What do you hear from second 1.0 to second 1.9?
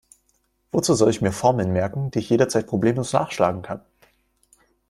ich mir Formeln